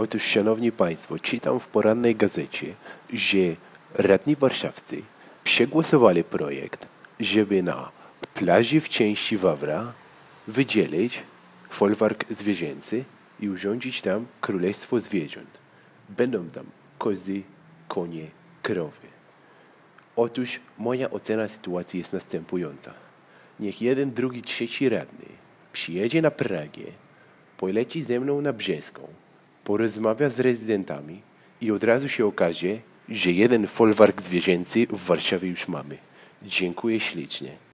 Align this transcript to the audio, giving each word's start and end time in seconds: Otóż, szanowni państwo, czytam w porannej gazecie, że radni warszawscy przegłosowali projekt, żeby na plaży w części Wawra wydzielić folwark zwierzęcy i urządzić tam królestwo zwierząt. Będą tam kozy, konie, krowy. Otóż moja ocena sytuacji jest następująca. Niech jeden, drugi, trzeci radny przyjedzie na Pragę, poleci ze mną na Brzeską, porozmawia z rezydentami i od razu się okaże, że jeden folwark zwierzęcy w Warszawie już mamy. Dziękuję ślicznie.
Otóż, 0.00 0.22
szanowni 0.22 0.72
państwo, 0.72 1.18
czytam 1.18 1.60
w 1.60 1.68
porannej 1.68 2.16
gazecie, 2.16 2.74
że 3.12 3.38
radni 3.94 4.36
warszawscy 4.36 5.02
przegłosowali 5.44 6.24
projekt, 6.24 6.88
żeby 7.20 7.62
na 7.62 7.90
plaży 8.34 8.80
w 8.80 8.88
części 8.88 9.36
Wawra 9.36 9.92
wydzielić 10.48 11.22
folwark 11.70 12.24
zwierzęcy 12.30 13.04
i 13.40 13.48
urządzić 13.48 14.02
tam 14.02 14.26
królestwo 14.40 15.00
zwierząt. 15.00 15.58
Będą 16.08 16.48
tam 16.50 16.66
kozy, 16.98 17.42
konie, 17.88 18.26
krowy. 18.62 19.06
Otóż 20.16 20.60
moja 20.78 21.10
ocena 21.10 21.48
sytuacji 21.48 21.98
jest 21.98 22.12
następująca. 22.12 22.94
Niech 23.60 23.82
jeden, 23.82 24.10
drugi, 24.10 24.42
trzeci 24.42 24.88
radny 24.88 25.26
przyjedzie 25.72 26.22
na 26.22 26.30
Pragę, 26.30 26.84
poleci 27.56 28.02
ze 28.02 28.20
mną 28.20 28.40
na 28.40 28.52
Brzeską, 28.52 29.08
porozmawia 29.68 30.28
z 30.28 30.40
rezydentami 30.40 31.20
i 31.60 31.70
od 31.70 31.84
razu 31.84 32.08
się 32.08 32.26
okaże, 32.26 32.78
że 33.08 33.32
jeden 33.32 33.66
folwark 33.66 34.22
zwierzęcy 34.22 34.86
w 34.86 35.04
Warszawie 35.06 35.48
już 35.48 35.68
mamy. 35.68 35.98
Dziękuję 36.42 37.00
ślicznie. 37.00 37.56